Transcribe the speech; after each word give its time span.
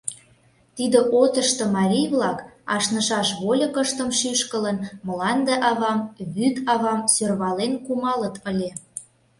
Тиде 0.75 0.99
отышто 1.21 1.63
марий-влак, 1.75 2.39
ашнышаш 2.75 3.27
вольыкыштым 3.41 4.09
шӱшкылын, 4.19 4.77
мланде 5.07 5.55
авам, 5.69 5.99
вӱд 6.33 6.55
авам 6.73 6.99
сӧрвален 7.13 7.73
кумалыт 7.85 8.35
ыле. 8.51 8.69